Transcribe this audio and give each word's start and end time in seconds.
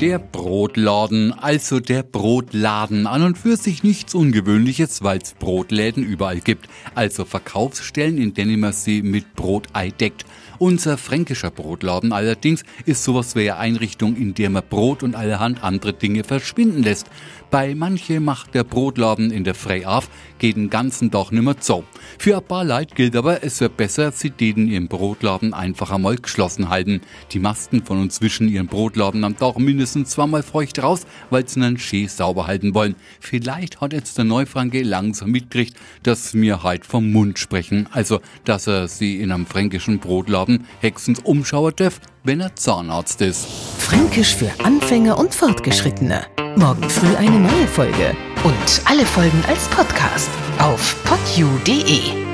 der 0.00 0.18
Brotladen, 0.18 1.32
also 1.32 1.80
der 1.80 2.02
Brotladen, 2.02 3.06
an 3.06 3.22
und 3.22 3.38
für 3.38 3.56
sich 3.56 3.82
nichts 3.82 4.14
Ungewöhnliches, 4.14 5.02
weil 5.02 5.18
es 5.18 5.32
Brotläden 5.32 6.04
überall 6.04 6.40
gibt, 6.40 6.68
also 6.94 7.24
Verkaufsstellen, 7.24 8.18
in 8.18 8.34
denen 8.34 8.60
man 8.60 8.74
sie 8.74 9.00
mit 9.00 9.34
Brotei 9.34 9.88
deckt. 9.88 10.26
Unser 10.58 10.96
fränkischer 10.96 11.50
Brotladen 11.50 12.12
allerdings 12.12 12.62
ist 12.84 13.04
sowas 13.04 13.36
wie 13.36 13.50
eine 13.50 13.56
Einrichtung, 13.56 14.16
in 14.16 14.34
der 14.34 14.50
man 14.50 14.62
Brot 14.68 15.02
und 15.02 15.14
allerhand 15.14 15.62
andere 15.62 15.92
Dinge 15.92 16.24
verschwinden 16.24 16.82
lässt. 16.82 17.06
Bei 17.50 17.74
manche 17.74 18.20
macht 18.20 18.54
der 18.54 18.64
Brotladen 18.64 19.30
in 19.30 19.44
der 19.44 19.54
Frei 19.54 19.86
auf, 19.86 20.08
geht 20.38 20.56
den 20.56 20.70
ganzen 20.70 21.10
Tag 21.10 21.30
nimmer 21.30 21.58
zu. 21.58 21.84
Für 22.18 22.36
ein 22.38 22.44
paar 22.44 22.64
Leute 22.64 22.94
gilt 22.94 23.14
aber, 23.16 23.44
es 23.44 23.60
wäre 23.60 23.70
besser, 23.70 24.12
sie 24.12 24.30
den 24.30 24.68
ihren 24.68 24.88
Brotladen 24.88 25.54
einfach 25.54 25.90
einmal 25.90 26.16
geschlossen 26.16 26.70
halten. 26.70 27.02
Die 27.32 27.38
Masken 27.38 27.84
von 27.84 28.00
uns 28.00 28.20
wischen 28.20 28.48
ihren 28.48 28.66
Brotladen 28.66 29.22
am 29.22 29.36
Tag 29.36 29.58
mindestens 29.58 29.85
zweimal 29.86 30.42
feucht 30.42 30.82
raus, 30.82 31.06
weil 31.30 31.48
sie 31.48 31.60
einen 31.60 31.78
Schee 31.78 32.06
sauber 32.06 32.46
halten 32.46 32.74
wollen. 32.74 32.96
Vielleicht 33.20 33.80
hat 33.80 33.92
jetzt 33.92 34.18
der 34.18 34.24
Neufranke 34.24 34.82
langsam 34.82 35.30
mitgekriegt, 35.30 35.76
dass 36.02 36.34
wir 36.34 36.62
heute 36.62 36.86
vom 36.86 37.12
Mund 37.12 37.38
sprechen, 37.38 37.88
also 37.92 38.20
dass 38.44 38.66
er 38.66 38.88
sie 38.88 39.20
in 39.20 39.32
einem 39.32 39.46
fränkischen 39.46 39.98
Brotladen 39.98 40.66
hexens 40.80 41.20
umschauen 41.20 41.72
darf, 41.76 42.00
wenn 42.24 42.40
er 42.40 42.54
Zahnarzt 42.56 43.20
ist. 43.20 43.46
Fränkisch 43.78 44.34
für 44.34 44.50
Anfänger 44.64 45.18
und 45.18 45.34
Fortgeschrittene. 45.34 46.26
Morgen 46.56 46.88
früh 46.88 47.14
eine 47.16 47.38
neue 47.38 47.68
Folge. 47.68 48.16
Und 48.44 48.82
alle 48.84 49.06
Folgen 49.06 49.42
als 49.48 49.68
Podcast 49.68 50.30
auf 50.58 50.96
podu.de. 51.04 52.25